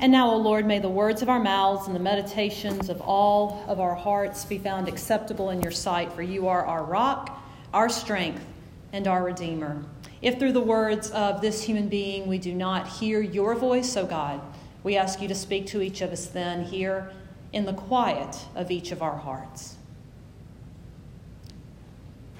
[0.00, 3.64] And now, O Lord, may the words of our mouths and the meditations of all
[3.66, 7.42] of our hearts be found acceptable in your sight, for you are our rock,
[7.72, 8.44] our strength,
[8.92, 9.82] and our Redeemer.
[10.20, 14.04] If through the words of this human being we do not hear your voice, O
[14.04, 14.40] God,
[14.82, 17.10] we ask you to speak to each of us then here
[17.52, 19.76] in the quiet of each of our hearts.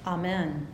[0.05, 0.67] Amen.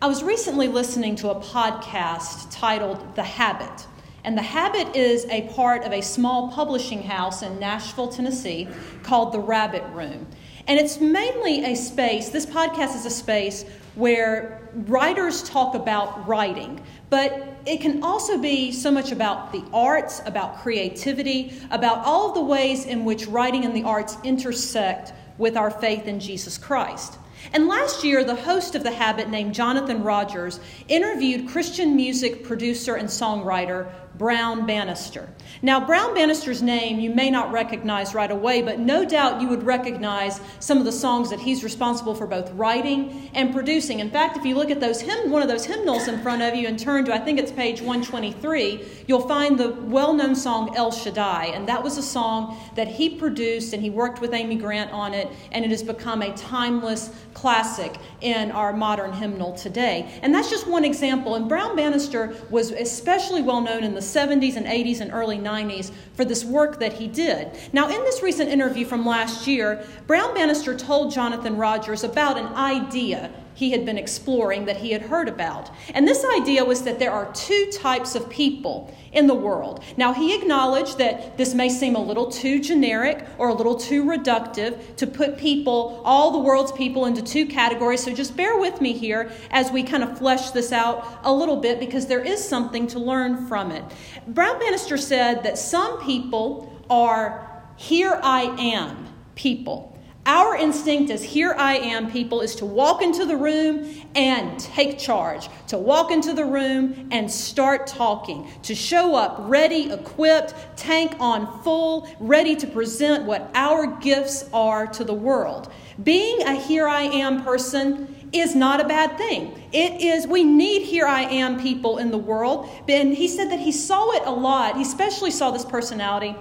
[0.00, 3.86] I was recently listening to a podcast titled The Habit.
[4.24, 8.68] And The Habit is a part of a small publishing house in Nashville, Tennessee
[9.02, 10.28] called The Rabbit Room.
[10.68, 13.64] And it's mainly a space, this podcast is a space
[13.96, 20.22] where writers talk about writing, but it can also be so much about the arts,
[20.24, 25.56] about creativity, about all of the ways in which writing and the arts intersect with
[25.56, 27.18] our faith in Jesus Christ.
[27.52, 32.94] And last year, the host of The Habit, named Jonathan Rogers, interviewed Christian music producer
[32.94, 35.28] and songwriter Brown Bannister.
[35.60, 39.64] Now, Brown Bannister's name you may not recognize right away, but no doubt you would
[39.64, 44.00] recognize some of the songs that he's responsible for both writing and producing.
[44.00, 46.54] In fact, if you look at those hymn, one of those hymnals in front of
[46.54, 50.74] you and turn to, I think it's page 123, you'll find the well known song
[50.76, 51.46] El Shaddai.
[51.46, 55.12] And that was a song that he produced and he worked with Amy Grant on
[55.14, 60.18] it, and it has become a timeless classic in our modern hymnal today.
[60.22, 61.34] And that's just one example.
[61.34, 65.92] And Brown Bannister was especially well known in the 70s and 80s and early 90s
[66.14, 67.50] for this work that he did.
[67.72, 72.46] Now, in this recent interview from last year, Brown Bannister told Jonathan Rogers about an
[72.54, 75.70] idea he had been exploring that he had heard about.
[75.94, 79.84] And this idea was that there are two types of people in the world.
[79.96, 84.04] Now, he acknowledged that this may seem a little too generic or a little too
[84.04, 88.02] reductive to put people, all the world's people, into two categories.
[88.02, 91.56] So just bear with me here as we kind of flesh this out a little
[91.56, 93.84] bit because there is something to learn from it.
[94.28, 99.91] Brown Bannister said that some people are here I am people.
[100.24, 104.96] Our instinct as here I am people is to walk into the room and take
[104.96, 111.16] charge, to walk into the room and start talking, to show up ready, equipped, tank
[111.18, 115.72] on full, ready to present what our gifts are to the world.
[116.04, 119.60] Being a here I am person is not a bad thing.
[119.72, 122.70] It is, we need here I am people in the world.
[122.88, 124.76] And he said that he saw it a lot.
[124.76, 126.36] He especially saw this personality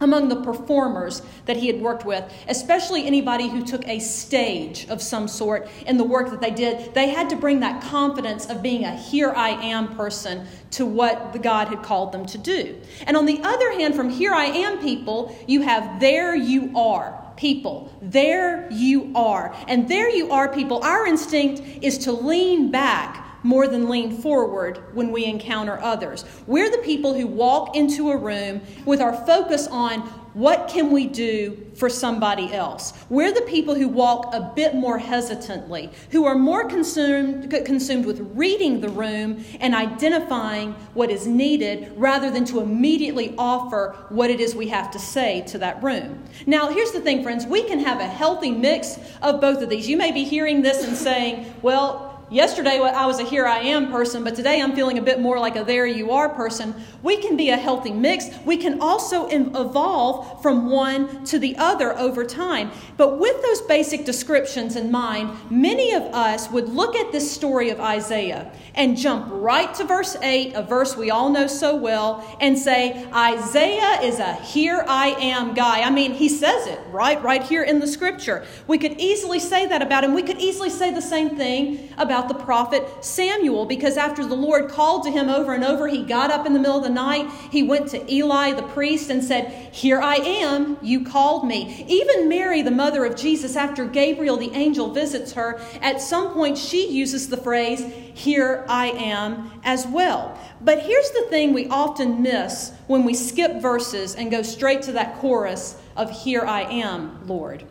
[0.00, 5.00] among the performers that he had worked with, especially anybody who took a stage of
[5.00, 8.62] some sort in the work that they did, they had to bring that confidence of
[8.62, 12.80] being a here I am person to what the God had called them to do.
[13.06, 17.22] And on the other hand, from here I am people, you have there you are
[17.36, 17.92] people.
[18.02, 19.54] There you are.
[19.68, 20.82] And there you are people.
[20.82, 26.24] Our instinct is to lean back more than lean forward when we encounter others.
[26.46, 30.00] We're the people who walk into a room with our focus on
[30.36, 32.92] what can we do for somebody else?
[33.08, 38.20] We're the people who walk a bit more hesitantly, who are more consumed, consumed with
[38.34, 44.38] reading the room and identifying what is needed rather than to immediately offer what it
[44.38, 46.22] is we have to say to that room.
[46.44, 49.88] Now, here's the thing, friends we can have a healthy mix of both of these.
[49.88, 53.92] You may be hearing this and saying, well, Yesterday, I was a here I am
[53.92, 56.74] person, but today I'm feeling a bit more like a there you are person.
[57.00, 58.26] We can be a healthy mix.
[58.44, 62.72] We can also evolve from one to the other over time.
[62.96, 67.70] But with those basic descriptions in mind, many of us would look at this story
[67.70, 72.36] of Isaiah and jump right to verse 8, a verse we all know so well,
[72.40, 75.82] and say, Isaiah is a here I am guy.
[75.82, 78.44] I mean, he says it right, right here in the scripture.
[78.66, 80.12] We could easily say that about him.
[80.12, 84.34] We could easily say the same thing about about the prophet Samuel because after the
[84.34, 86.88] Lord called to him over and over, he got up in the middle of the
[86.88, 87.30] night.
[87.50, 91.84] He went to Eli the priest and said, Here I am, you called me.
[91.88, 96.56] Even Mary, the mother of Jesus, after Gabriel the angel visits her, at some point
[96.56, 97.80] she uses the phrase,
[98.14, 100.38] Here I am as well.
[100.62, 104.92] But here's the thing we often miss when we skip verses and go straight to
[104.92, 107.64] that chorus of Here I am, Lord.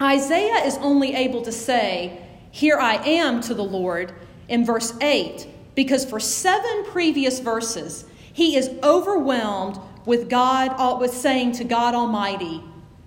[0.00, 4.12] Isaiah is only able to say, here I am to the Lord
[4.46, 11.12] in verse 8, because for seven previous verses, he is overwhelmed with God, uh, with
[11.12, 12.62] saying to God Almighty,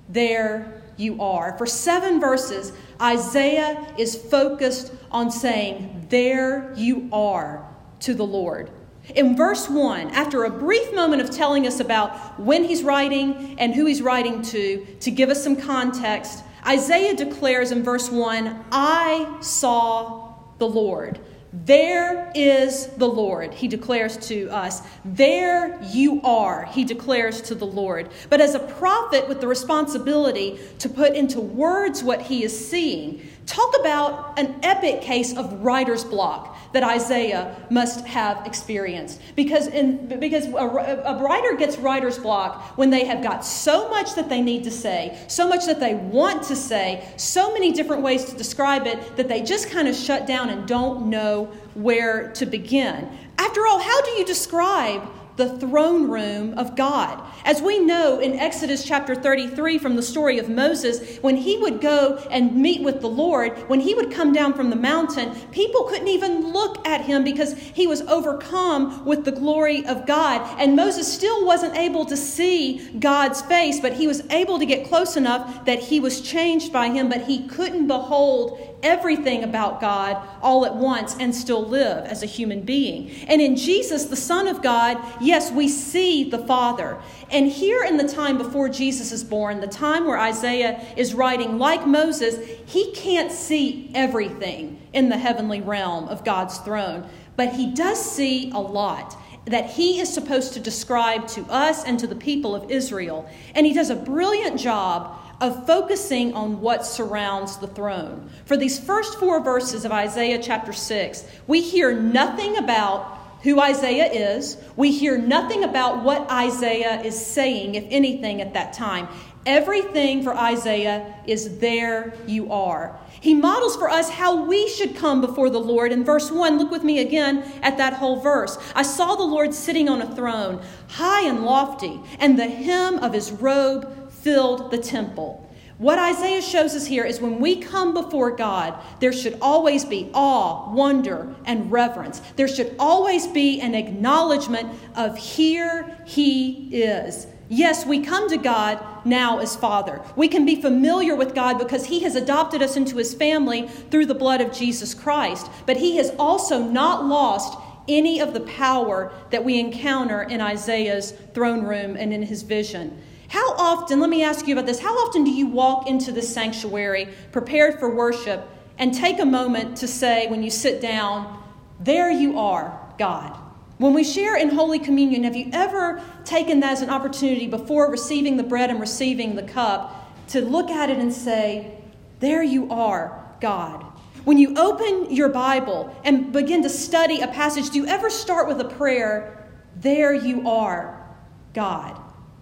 [0.10, 1.56] There you are.
[1.60, 8.72] For seven verses, Isaiah is focused on saying, There you are to the Lord.
[9.14, 13.76] In verse 1, after a brief moment of telling us about when he's writing and
[13.76, 19.38] who he's writing to, to give us some context, Isaiah declares in verse 1 I
[19.42, 21.20] saw the Lord.
[21.64, 24.82] There is the Lord, he declares to us.
[25.06, 28.10] There you are, he declares to the Lord.
[28.30, 33.22] But as a prophet with the responsibility to put into words what he is seeing,
[33.46, 39.22] talk about an epic case of writer's block that Isaiah must have experienced.
[39.36, 44.16] Because, in, because a, a writer gets writer's block when they have got so much
[44.16, 48.02] that they need to say, so much that they want to say, so many different
[48.02, 52.32] ways to describe it that they just kind of shut down and don't know where
[52.32, 53.10] to begin.
[53.38, 57.22] After all, how do you describe the throne room of God.
[57.44, 61.82] As we know in Exodus chapter 33 from the story of Moses, when he would
[61.82, 65.84] go and meet with the Lord, when he would come down from the mountain, people
[65.84, 70.42] couldn't even look at him because he was overcome with the glory of God.
[70.60, 74.88] And Moses still wasn't able to see God's face, but he was able to get
[74.88, 80.26] close enough that he was changed by him, but he couldn't behold everything about God
[80.42, 83.10] all at once and still live as a human being.
[83.28, 87.02] And in Jesus, the Son of God, yes, we see the Father.
[87.32, 91.58] And here in the time before Jesus is born, the time where Isaiah is writing,
[91.58, 97.74] like Moses, he can't see everything in the heavenly realm of God's throne, but he
[97.74, 102.16] does see a lot that he is supposed to describe to us and to the
[102.16, 103.30] people of Israel.
[103.54, 108.30] And he does a brilliant job of focusing on what surrounds the throne.
[108.46, 114.12] For these first four verses of Isaiah chapter 6, we hear nothing about who Isaiah
[114.12, 114.58] is.
[114.76, 119.08] We hear nothing about what Isaiah is saying, if anything, at that time.
[119.46, 123.00] Everything for Isaiah is there you are.
[123.20, 125.92] He models for us how we should come before the Lord.
[125.92, 128.58] In verse 1, look with me again at that whole verse.
[128.76, 133.14] I saw the Lord sitting on a throne, high and lofty, and the hem of
[133.14, 135.42] his robe filled the temple.
[135.78, 140.10] What Isaiah shows us here is when we come before God, there should always be
[140.14, 142.22] awe, wonder, and reverence.
[142.38, 147.28] There should always be an acknowledgement of here he is.
[147.48, 150.02] Yes, we come to God now as Father.
[150.16, 154.08] We can be familiar with God because He has adopted us into His family through
[154.08, 155.50] the blood of Jesus Christ.
[155.66, 157.58] But He has also not lost
[157.88, 163.02] any of the power that we encounter in Isaiah's throne room and in his vision.
[163.28, 166.22] How often, let me ask you about this, how often do you walk into the
[166.22, 168.48] sanctuary prepared for worship
[168.78, 171.44] and take a moment to say, when you sit down,
[171.80, 173.45] There you are, God?
[173.78, 177.92] When we share in Holy Communion, have you ever taken that as an opportunity before
[177.92, 181.78] receiving the bread and receiving the cup to look at it and say,
[182.22, 183.84] There you are, God?
[184.24, 188.48] When you open your Bible and begin to study a passage, do you ever start
[188.48, 189.46] with a prayer,
[189.76, 191.06] There you are,
[191.54, 192.00] God?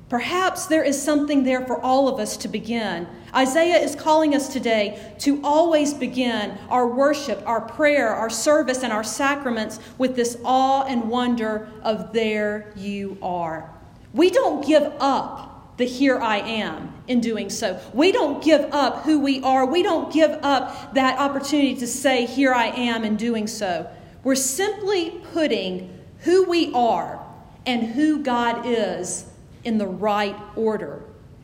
[0.09, 3.07] Perhaps there is something there for all of us to begin.
[3.35, 8.93] Isaiah is calling us today to always begin our worship, our prayer, our service, and
[8.93, 13.73] our sacraments with this awe and wonder of there you are.
[14.13, 17.79] We don't give up the here I am in doing so.
[17.93, 19.65] We don't give up who we are.
[19.65, 23.89] We don't give up that opportunity to say, Here I am in doing so.
[24.23, 27.19] We're simply putting who we are
[27.65, 29.25] and who God is
[29.63, 31.01] in the right order.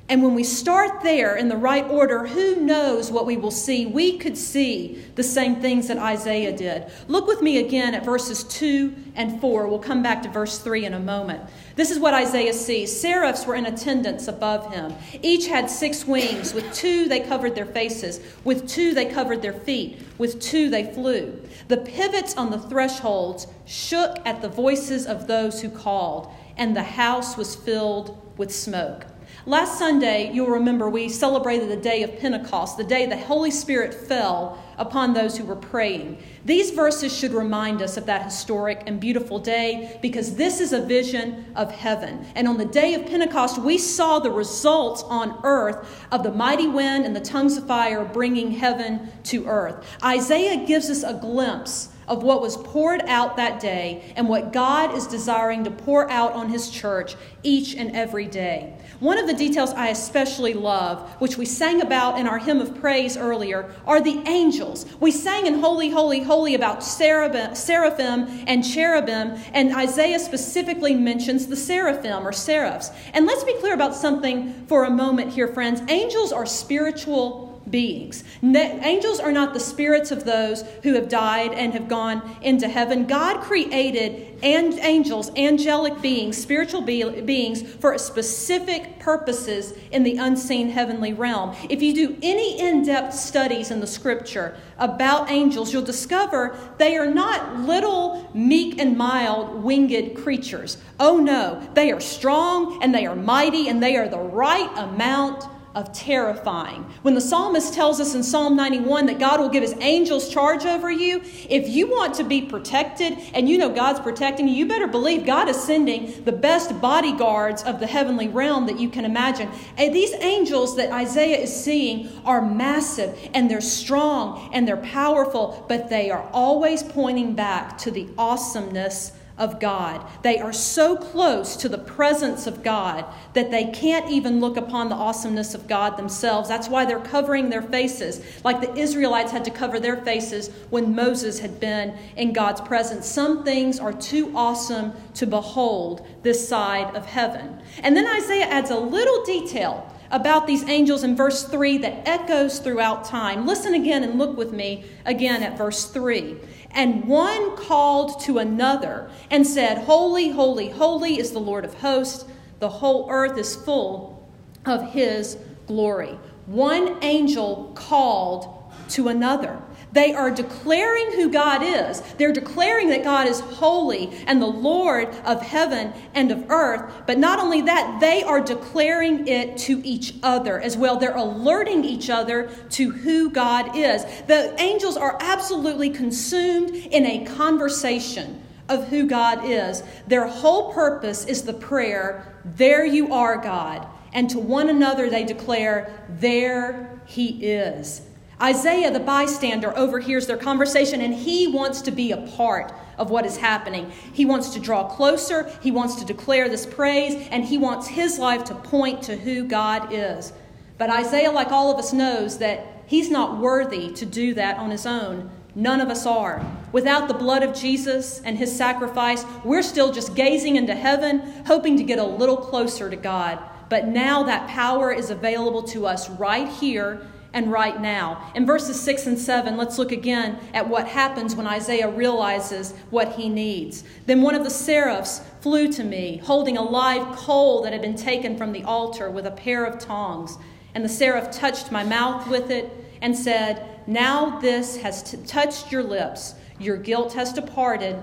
[0.09, 3.85] And when we start there in the right order, who knows what we will see?
[3.85, 6.87] We could see the same things that Isaiah did.
[7.07, 9.67] Look with me again at verses 2 and 4.
[9.67, 11.43] We'll come back to verse 3 in a moment.
[11.75, 12.99] This is what Isaiah sees.
[12.99, 14.95] Seraphs were in attendance above him.
[15.21, 16.55] Each had six wings.
[16.55, 18.19] With two, they covered their faces.
[18.43, 19.99] With two, they covered their feet.
[20.17, 21.39] With two, they flew.
[21.67, 26.83] The pivots on the thresholds shook at the voices of those who called and the
[26.83, 29.05] house was filled with smoke.
[29.49, 33.95] Last Sunday, you'll remember we celebrated the day of Pentecost, the day the Holy Spirit
[33.95, 36.21] fell upon those who were praying.
[36.45, 40.85] These verses should remind us of that historic and beautiful day because this is a
[40.85, 42.27] vision of heaven.
[42.35, 46.67] And on the day of Pentecost, we saw the results on earth of the mighty
[46.67, 49.83] wind and the tongues of fire bringing heaven to earth.
[50.03, 54.93] Isaiah gives us a glimpse of what was poured out that day and what God
[54.95, 58.73] is desiring to pour out on His church each and every day.
[58.99, 62.79] One of the details I especially love, which we sang about in our hymn of
[62.81, 64.85] praise earlier, are the angels.
[64.99, 71.55] We sang in Holy, Holy, Holy about seraphim and cherubim, and Isaiah specifically mentions the
[71.55, 72.91] seraphim or seraphs.
[73.13, 75.81] And let's be clear about something for a moment here, friends.
[75.89, 78.23] Angels are spiritual beings.
[78.41, 82.67] Ne- angels are not the spirits of those who have died and have gone into
[82.67, 83.05] heaven.
[83.05, 90.69] God created and angels, angelic beings, spiritual be- beings for specific purposes in the unseen
[90.69, 91.55] heavenly realm.
[91.69, 97.11] If you do any in-depth studies in the scripture about angels, you'll discover they are
[97.11, 100.77] not little meek and mild winged creatures.
[100.99, 105.45] Oh no, they are strong and they are mighty and they are the right amount
[105.75, 106.83] of terrifying.
[107.03, 110.65] When the psalmist tells us in Psalm 91 that God will give his angels charge
[110.65, 114.65] over you, if you want to be protected and you know God's protecting you, you
[114.65, 119.05] better believe God is sending the best bodyguards of the heavenly realm that you can
[119.05, 119.49] imagine.
[119.77, 125.65] And these angels that Isaiah is seeing are massive and they're strong and they're powerful,
[125.69, 130.05] but they are always pointing back to the awesomeness of God.
[130.21, 134.89] They are so close to the presence of God that they can't even look upon
[134.89, 136.49] the awesomeness of God themselves.
[136.49, 140.93] That's why they're covering their faces, like the Israelites had to cover their faces when
[140.93, 143.07] Moses had been in God's presence.
[143.07, 147.61] Some things are too awesome to behold this side of heaven.
[147.81, 152.59] And then Isaiah adds a little detail about these angels in verse 3 that echoes
[152.59, 153.45] throughout time.
[153.45, 156.37] Listen again and look with me again at verse 3.
[156.71, 162.25] And one called to another and said, Holy, holy, holy is the Lord of hosts.
[162.59, 164.27] The whole earth is full
[164.65, 165.37] of his
[165.67, 166.17] glory.
[166.45, 169.61] One angel called to another.
[169.91, 172.01] They are declaring who God is.
[172.17, 176.93] They're declaring that God is holy and the Lord of heaven and of earth.
[177.07, 180.97] But not only that, they are declaring it to each other as well.
[180.97, 184.03] They're alerting each other to who God is.
[184.27, 189.81] The angels are absolutely consumed in a conversation of who God is.
[190.07, 193.87] Their whole purpose is the prayer, There you are, God.
[194.13, 198.01] And to one another they declare, There he is.
[198.41, 203.25] Isaiah, the bystander, overhears their conversation and he wants to be a part of what
[203.25, 203.91] is happening.
[204.13, 208.17] He wants to draw closer, he wants to declare this praise, and he wants his
[208.17, 210.31] life to point to who God is.
[210.77, 214.71] But Isaiah, like all of us, knows that he's not worthy to do that on
[214.71, 215.29] his own.
[215.53, 216.45] None of us are.
[216.71, 221.75] Without the blood of Jesus and his sacrifice, we're still just gazing into heaven, hoping
[221.75, 223.39] to get a little closer to God.
[223.67, 228.31] But now that power is available to us right here and right now.
[228.35, 233.13] In verses 6 and 7, let's look again at what happens when Isaiah realizes what
[233.13, 233.83] he needs.
[234.05, 237.95] Then one of the seraphs flew to me, holding a live coal that had been
[237.95, 240.37] taken from the altar with a pair of tongs.
[240.73, 242.71] And the seraph touched my mouth with it
[243.01, 247.97] and said, Now this has t- touched your lips, your guilt has departed,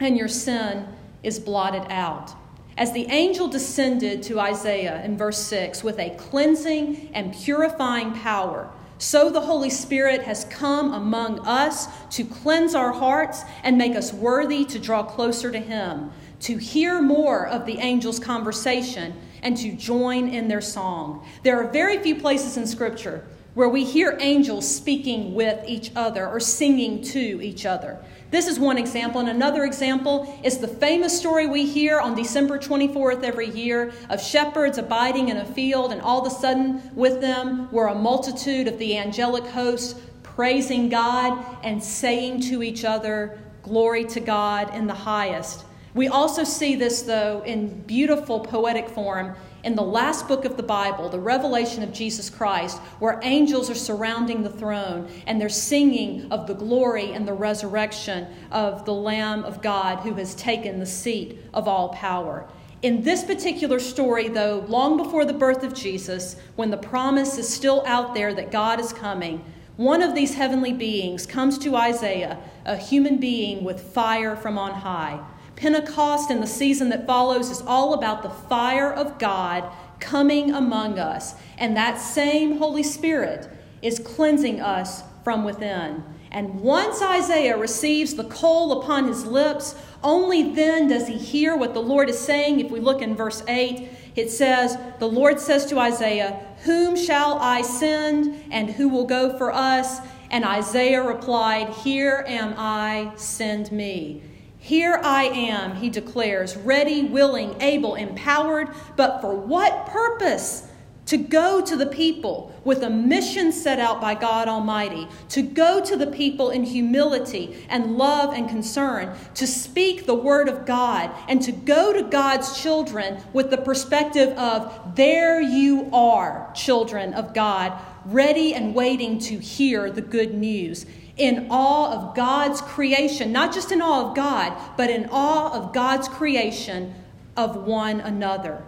[0.00, 0.86] and your sin
[1.22, 2.34] is blotted out.
[2.76, 8.70] As the angel descended to Isaiah in verse 6 with a cleansing and purifying power,
[8.96, 14.12] so the Holy Spirit has come among us to cleanse our hearts and make us
[14.12, 19.72] worthy to draw closer to Him, to hear more of the angels' conversation, and to
[19.72, 21.26] join in their song.
[21.42, 26.26] There are very few places in Scripture where we hear angels speaking with each other
[26.26, 27.98] or singing to each other.
[28.32, 29.20] This is one example.
[29.20, 34.22] And another example is the famous story we hear on December 24th every year of
[34.22, 38.68] shepherds abiding in a field, and all of a sudden with them were a multitude
[38.68, 44.86] of the angelic hosts praising God and saying to each other, Glory to God in
[44.86, 45.66] the highest.
[45.92, 50.62] We also see this, though, in beautiful poetic form in the last book of the
[50.62, 56.30] Bible, the revelation of Jesus Christ, where angels are surrounding the throne and they're singing
[56.32, 60.86] of the glory and the resurrection of the Lamb of God who has taken the
[60.86, 62.46] seat of all power.
[62.82, 67.48] In this particular story, though, long before the birth of Jesus, when the promise is
[67.48, 69.44] still out there that God is coming,
[69.76, 74.72] one of these heavenly beings comes to Isaiah, a human being with fire from on
[74.72, 75.24] high.
[75.56, 80.98] Pentecost and the season that follows is all about the fire of God coming among
[80.98, 81.34] us.
[81.58, 83.48] And that same Holy Spirit
[83.80, 86.04] is cleansing us from within.
[86.30, 91.74] And once Isaiah receives the coal upon his lips, only then does he hear what
[91.74, 92.58] the Lord is saying.
[92.58, 97.38] If we look in verse 8, it says, The Lord says to Isaiah, Whom shall
[97.38, 100.00] I send, and who will go for us?
[100.30, 104.22] And Isaiah replied, Here am I, send me.
[104.62, 110.68] Here I am, he declares, ready, willing, able, empowered, but for what purpose?
[111.06, 115.84] To go to the people with a mission set out by God Almighty, to go
[115.84, 121.10] to the people in humility and love and concern, to speak the word of God,
[121.28, 127.34] and to go to God's children with the perspective of, there you are, children of
[127.34, 130.86] God, ready and waiting to hear the good news.
[131.16, 135.72] In awe of God's creation, not just in awe of God, but in awe of
[135.72, 136.94] God's creation
[137.36, 138.64] of one another.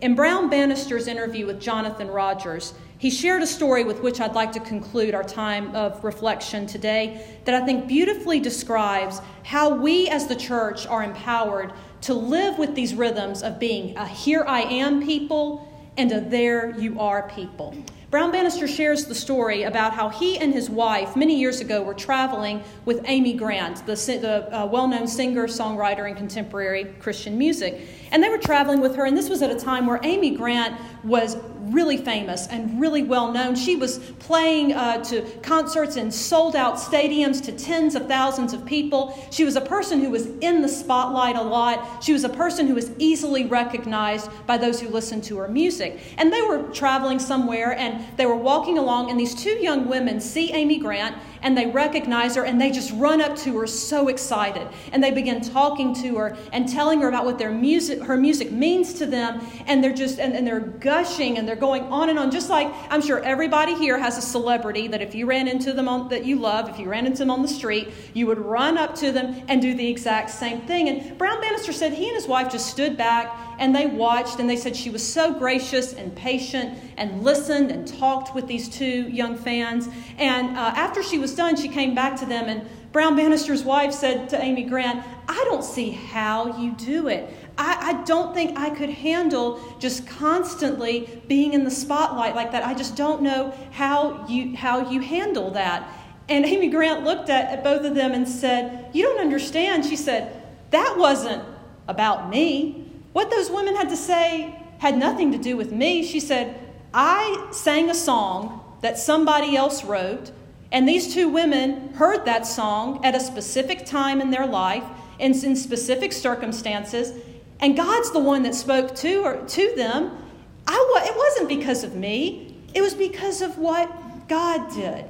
[0.00, 4.52] In Brown Bannister's interview with Jonathan Rogers, he shared a story with which I'd like
[4.52, 10.28] to conclude our time of reflection today that I think beautifully describes how we as
[10.28, 11.72] the church are empowered
[12.02, 16.78] to live with these rhythms of being a here I am people and a there
[16.78, 17.74] you are people.
[18.12, 21.94] Brown Bannister shares the story about how he and his wife, many years ago, were
[21.94, 27.80] traveling with Amy Grant, the, the uh, well known singer, songwriter, and contemporary Christian music.
[28.12, 30.78] And they were traveling with her, and this was at a time where Amy Grant
[31.02, 31.36] was
[31.72, 33.54] really famous and really well known.
[33.54, 38.66] She was playing uh, to concerts in sold out stadiums to tens of thousands of
[38.66, 39.18] people.
[39.30, 42.04] She was a person who was in the spotlight a lot.
[42.04, 46.00] She was a person who was easily recognized by those who listened to her music.
[46.18, 50.20] And they were traveling somewhere and they were walking along, and these two young women
[50.20, 54.08] see Amy Grant and they recognize her and they just run up to her so
[54.08, 54.68] excited.
[54.92, 58.52] And they begin talking to her and telling her about what their music, her music
[58.52, 59.44] means to them.
[59.66, 62.30] And they're just, and, and they're gushing and they're going on and on.
[62.30, 65.88] Just like I'm sure everybody here has a celebrity that if you ran into them
[65.88, 68.78] on, that you love, if you ran into them on the street, you would run
[68.78, 70.88] up to them and do the exact same thing.
[70.88, 74.50] And Brown Bannister said he and his wife just stood back and they watched and
[74.50, 79.08] they said she was so gracious and patient and listened and talked with these two
[79.08, 79.88] young fans.
[80.18, 83.92] And uh, after she was done, she came back to them and Brown Bannister's wife
[83.92, 87.32] said to Amy Grant, I don't see how you do it.
[87.56, 92.66] I, I, don't think I could handle just constantly being in the spotlight like that.
[92.66, 95.88] I just don't know how you, how you handle that.
[96.28, 99.84] And Amy Grant looked at, at both of them and said, You don't understand.
[99.84, 101.44] She said, That wasn't
[101.86, 102.81] about me.
[103.12, 106.02] What those women had to say had nothing to do with me.
[106.04, 106.58] She said,
[106.92, 110.32] I sang a song that somebody else wrote,
[110.72, 114.84] and these two women heard that song at a specific time in their life
[115.20, 117.12] and in specific circumstances,
[117.60, 120.18] and God's the one that spoke to, or, to them.
[120.66, 125.04] I, it wasn't because of me, it was because of what God did.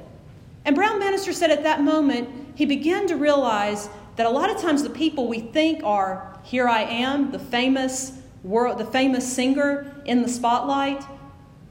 [0.65, 4.61] And Brown Bannister said at that moment, he began to realize that a lot of
[4.61, 9.93] times the people we think are here I am, the famous world, the famous singer
[10.05, 11.03] in the spotlight,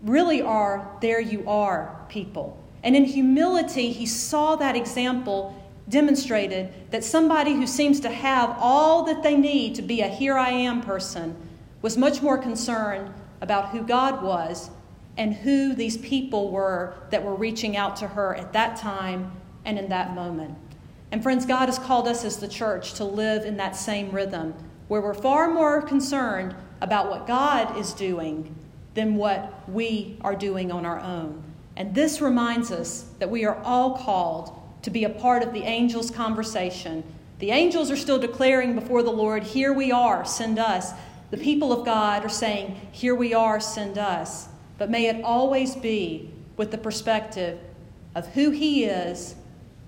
[0.02, 2.58] really are there you are people.
[2.82, 5.56] And in humility, he saw that example
[5.88, 10.38] demonstrated that somebody who seems to have all that they need to be a here
[10.38, 11.36] I am person
[11.82, 14.70] was much more concerned about who God was
[15.16, 19.32] and who these people were that were reaching out to her at that time
[19.64, 20.56] and in that moment.
[21.12, 24.54] And friends, God has called us as the church to live in that same rhythm
[24.88, 28.54] where we're far more concerned about what God is doing
[28.94, 31.44] than what we are doing on our own.
[31.76, 35.62] And this reminds us that we are all called to be a part of the
[35.62, 37.04] angels' conversation.
[37.40, 40.92] The angels are still declaring before the Lord, Here we are, send us.
[41.30, 44.48] The people of God are saying, Here we are, send us.
[44.78, 47.58] But may it always be with the perspective
[48.14, 49.34] of who He is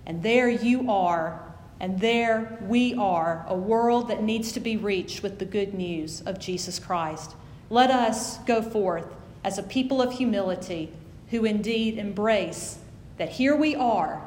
[0.07, 1.41] and there you are,
[1.81, 6.21] and there we are, a world that needs to be reached with the good news
[6.23, 7.35] of Jesus Christ.
[7.71, 9.07] Let us go forth
[9.43, 10.93] as a people of humility
[11.31, 12.79] who indeed embrace
[13.19, 14.23] that here we are,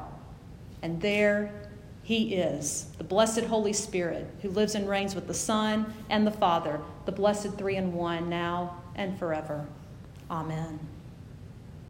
[0.82, 1.52] and there
[2.02, 6.30] he is, the blessed Holy Spirit, who lives and reigns with the Son and the
[6.30, 9.66] Father, the blessed three in one, now and forever.
[10.30, 10.78] Amen.